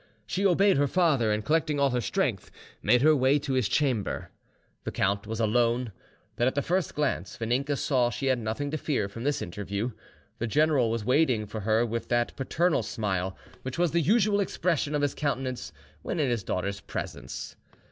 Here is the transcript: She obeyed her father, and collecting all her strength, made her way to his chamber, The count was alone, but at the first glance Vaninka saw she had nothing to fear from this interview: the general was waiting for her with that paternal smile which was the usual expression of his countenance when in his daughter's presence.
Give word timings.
She 0.25 0.47
obeyed 0.47 0.77
her 0.77 0.87
father, 0.87 1.31
and 1.31 1.45
collecting 1.45 1.79
all 1.79 1.91
her 1.91 2.01
strength, 2.01 2.49
made 2.81 3.03
her 3.03 3.15
way 3.15 3.37
to 3.37 3.53
his 3.53 3.69
chamber, 3.69 4.31
The 4.83 4.91
count 4.91 5.27
was 5.27 5.39
alone, 5.39 5.91
but 6.35 6.47
at 6.47 6.55
the 6.55 6.63
first 6.63 6.95
glance 6.95 7.37
Vaninka 7.37 7.77
saw 7.77 8.09
she 8.09 8.25
had 8.25 8.39
nothing 8.39 8.71
to 8.71 8.79
fear 8.79 9.07
from 9.07 9.25
this 9.25 9.43
interview: 9.43 9.91
the 10.39 10.47
general 10.47 10.89
was 10.89 11.05
waiting 11.05 11.45
for 11.45 11.59
her 11.59 11.85
with 11.85 12.07
that 12.09 12.35
paternal 12.35 12.81
smile 12.81 13.37
which 13.61 13.77
was 13.77 13.91
the 13.91 14.01
usual 14.01 14.39
expression 14.39 14.95
of 14.95 15.03
his 15.03 15.13
countenance 15.13 15.71
when 16.01 16.19
in 16.19 16.31
his 16.31 16.43
daughter's 16.43 16.79
presence. 16.81 17.55